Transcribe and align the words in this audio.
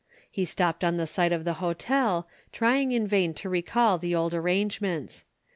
He 0.31 0.45
stopped 0.45 0.83
on 0.83 0.97
the 0.97 1.05
site 1.05 1.31
of 1.31 1.43
the 1.45 1.53
hotel, 1.61 2.27
trying 2.51 2.91
in 2.91 3.05
vain 3.05 3.35
to 3.35 3.47
recall 3.49 3.99
the 3.99 4.15
old 4.15 4.33
arrangements. 4.33 5.25